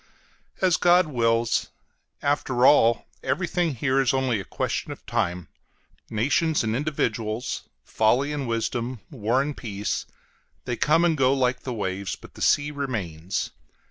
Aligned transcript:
As 0.61 0.77
God 0.77 1.05
wills! 1.05 1.69
After 2.23 2.65
all, 2.65 3.05
everything 3.21 3.75
here 3.75 4.01
is 4.01 4.15
only 4.15 4.39
a 4.39 4.43
question 4.43 4.91
of 4.91 5.05
time: 5.05 5.47
nations 6.09 6.63
and 6.63 6.75
individuals, 6.75 7.69
folly 7.83 8.33
and 8.33 8.47
wisdom, 8.47 9.01
war 9.11 9.43
and 9.43 9.55
peace, 9.55 10.07
they 10.65 10.75
come 10.75 11.05
and 11.05 11.15
go 11.15 11.35
like 11.35 11.59
the 11.59 11.71
waves, 11.75 12.15
but 12.15 12.33
the 12.33 12.41
sea 12.41 12.71
remains. 12.71 13.51